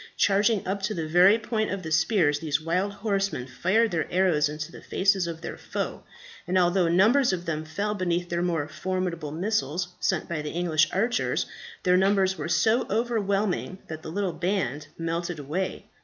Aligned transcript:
Charging 0.17 0.65
up 0.65 0.81
to 0.81 0.95
the 0.95 1.07
very 1.07 1.37
point 1.37 1.69
of 1.69 1.83
the 1.83 1.91
spears, 1.91 2.39
these 2.39 2.59
wild 2.59 2.91
horsemen 2.91 3.45
fired 3.45 3.91
their 3.91 4.11
arrows 4.11 4.49
into 4.49 4.71
the 4.71 4.81
faces 4.81 5.27
of 5.27 5.41
their 5.41 5.57
foe, 5.59 6.01
and 6.47 6.57
although 6.57 6.87
numbers 6.87 7.31
of 7.33 7.45
them 7.45 7.65
fell 7.65 7.93
beneath 7.93 8.27
the 8.27 8.41
more 8.41 8.67
formidable 8.67 9.29
missiles 9.31 9.89
sent 9.99 10.27
by 10.27 10.41
the 10.41 10.49
English 10.53 10.87
archers, 10.91 11.45
their 11.83 11.97
numbers 11.97 12.35
were 12.35 12.49
so 12.49 12.87
overwhelming 12.89 13.77
that 13.89 14.01
the 14.01 14.09
little 14.11 14.33
band 14.33 14.87
melted 14.97 15.37
away. 15.37 15.85